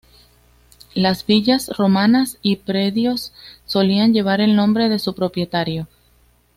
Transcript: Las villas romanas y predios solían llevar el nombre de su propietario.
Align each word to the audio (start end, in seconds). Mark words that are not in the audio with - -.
Las 0.95 1.27
villas 1.27 1.67
romanas 1.77 2.39
y 2.41 2.55
predios 2.55 3.33
solían 3.67 4.15
llevar 4.15 4.41
el 4.41 4.55
nombre 4.55 4.89
de 4.89 4.97
su 4.97 5.13
propietario. 5.13 5.87